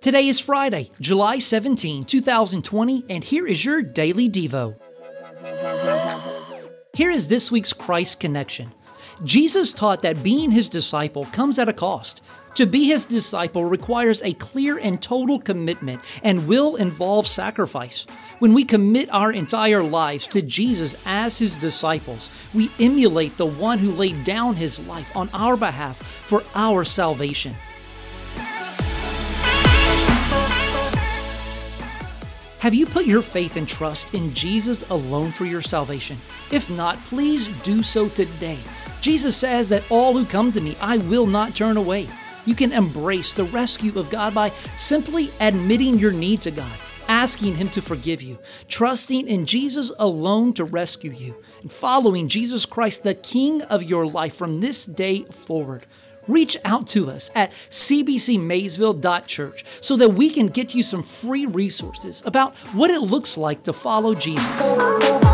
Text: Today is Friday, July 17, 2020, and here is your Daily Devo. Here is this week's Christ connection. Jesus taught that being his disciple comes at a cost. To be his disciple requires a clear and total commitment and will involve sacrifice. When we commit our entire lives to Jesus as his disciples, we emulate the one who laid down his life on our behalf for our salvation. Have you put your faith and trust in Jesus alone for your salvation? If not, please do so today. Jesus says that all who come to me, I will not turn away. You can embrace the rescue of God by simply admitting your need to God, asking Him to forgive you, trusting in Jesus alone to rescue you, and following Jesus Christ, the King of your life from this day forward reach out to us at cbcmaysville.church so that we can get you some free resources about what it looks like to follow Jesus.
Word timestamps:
Today 0.00 0.26
is 0.26 0.40
Friday, 0.40 0.90
July 1.00 1.38
17, 1.38 2.02
2020, 2.02 3.04
and 3.08 3.22
here 3.22 3.46
is 3.46 3.64
your 3.64 3.80
Daily 3.80 4.28
Devo. 4.28 4.74
Here 6.94 7.12
is 7.12 7.28
this 7.28 7.52
week's 7.52 7.72
Christ 7.72 8.18
connection. 8.18 8.72
Jesus 9.22 9.72
taught 9.72 10.02
that 10.02 10.24
being 10.24 10.50
his 10.50 10.68
disciple 10.68 11.26
comes 11.26 11.60
at 11.60 11.68
a 11.68 11.72
cost. 11.72 12.22
To 12.56 12.66
be 12.66 12.86
his 12.86 13.04
disciple 13.04 13.64
requires 13.64 14.20
a 14.22 14.32
clear 14.34 14.78
and 14.78 15.00
total 15.00 15.38
commitment 15.38 16.00
and 16.24 16.48
will 16.48 16.74
involve 16.74 17.28
sacrifice. 17.28 18.04
When 18.42 18.54
we 18.54 18.64
commit 18.64 19.08
our 19.14 19.30
entire 19.30 19.84
lives 19.84 20.26
to 20.26 20.42
Jesus 20.42 21.00
as 21.06 21.38
his 21.38 21.54
disciples, 21.54 22.28
we 22.52 22.72
emulate 22.80 23.36
the 23.36 23.46
one 23.46 23.78
who 23.78 23.92
laid 23.92 24.24
down 24.24 24.56
his 24.56 24.84
life 24.88 25.16
on 25.16 25.30
our 25.32 25.56
behalf 25.56 25.96
for 26.02 26.42
our 26.56 26.82
salvation. 26.82 27.54
Have 32.58 32.74
you 32.74 32.84
put 32.84 33.06
your 33.06 33.22
faith 33.22 33.56
and 33.56 33.68
trust 33.68 34.12
in 34.12 34.34
Jesus 34.34 34.90
alone 34.90 35.30
for 35.30 35.44
your 35.44 35.62
salvation? 35.62 36.16
If 36.50 36.68
not, 36.68 36.98
please 37.04 37.46
do 37.62 37.84
so 37.84 38.08
today. 38.08 38.58
Jesus 39.00 39.36
says 39.36 39.68
that 39.68 39.88
all 39.88 40.14
who 40.14 40.26
come 40.26 40.50
to 40.50 40.60
me, 40.60 40.76
I 40.80 40.96
will 40.96 41.28
not 41.28 41.54
turn 41.54 41.76
away. 41.76 42.08
You 42.44 42.56
can 42.56 42.72
embrace 42.72 43.34
the 43.34 43.44
rescue 43.44 43.96
of 43.96 44.10
God 44.10 44.34
by 44.34 44.48
simply 44.74 45.30
admitting 45.38 46.00
your 46.00 46.10
need 46.10 46.40
to 46.40 46.50
God, 46.50 46.76
asking 47.08 47.56
Him 47.56 47.68
to 47.70 47.82
forgive 47.82 48.22
you, 48.22 48.38
trusting 48.68 49.28
in 49.28 49.46
Jesus 49.46 49.92
alone 49.98 50.52
to 50.54 50.64
rescue 50.64 51.12
you, 51.12 51.42
and 51.60 51.70
following 51.70 52.28
Jesus 52.28 52.66
Christ, 52.66 53.02
the 53.02 53.14
King 53.14 53.62
of 53.62 53.82
your 53.82 54.06
life 54.06 54.34
from 54.34 54.60
this 54.60 54.84
day 54.84 55.24
forward 55.24 55.86
reach 56.28 56.56
out 56.64 56.86
to 56.86 57.10
us 57.10 57.30
at 57.34 57.50
cbcmaysville.church 57.70 59.64
so 59.80 59.96
that 59.96 60.10
we 60.10 60.30
can 60.30 60.46
get 60.46 60.74
you 60.74 60.82
some 60.82 61.02
free 61.02 61.46
resources 61.46 62.22
about 62.24 62.56
what 62.74 62.90
it 62.90 63.00
looks 63.00 63.36
like 63.36 63.64
to 63.64 63.72
follow 63.72 64.14
Jesus. 64.14 65.31